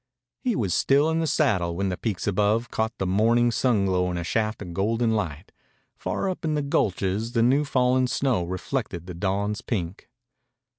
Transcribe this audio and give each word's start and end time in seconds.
He 0.39 0.55
was 0.55 0.73
still 0.73 1.11
in 1.11 1.19
the 1.19 1.27
saddle 1.27 1.75
when 1.75 1.89
the 1.89 1.95
peaks 1.95 2.25
above 2.25 2.71
caught 2.71 2.97
the 2.97 3.05
morning 3.05 3.51
sun 3.51 3.85
glow 3.85 4.09
in 4.09 4.17
a 4.17 4.23
shaft 4.23 4.63
of 4.63 4.73
golden 4.73 5.11
light. 5.11 5.51
Far 5.95 6.27
up 6.27 6.43
in 6.43 6.55
the 6.55 6.63
gulches 6.63 7.33
the 7.33 7.43
new 7.43 7.63
fallen 7.63 8.07
snow 8.07 8.43
reflected 8.43 9.05
the 9.05 9.13
dawn's 9.13 9.61
pink. 9.61 10.09